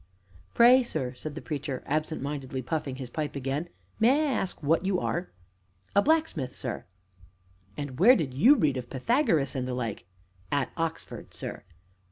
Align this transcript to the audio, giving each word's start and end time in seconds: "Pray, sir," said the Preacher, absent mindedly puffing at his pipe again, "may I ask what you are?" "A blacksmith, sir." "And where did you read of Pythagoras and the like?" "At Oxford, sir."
"Pray, 0.55 0.81
sir," 0.81 1.13
said 1.13 1.35
the 1.35 1.43
Preacher, 1.43 1.83
absent 1.85 2.23
mindedly 2.23 2.63
puffing 2.63 2.95
at 2.95 2.97
his 2.97 3.09
pipe 3.11 3.35
again, 3.35 3.69
"may 3.99 4.19
I 4.29 4.33
ask 4.33 4.63
what 4.63 4.83
you 4.83 4.99
are?" 4.99 5.29
"A 5.95 6.01
blacksmith, 6.01 6.55
sir." 6.55 6.85
"And 7.77 7.99
where 7.99 8.15
did 8.15 8.33
you 8.33 8.55
read 8.55 8.77
of 8.77 8.89
Pythagoras 8.89 9.53
and 9.55 9.67
the 9.67 9.75
like?" 9.75 10.05
"At 10.51 10.71
Oxford, 10.75 11.35
sir." 11.35 11.65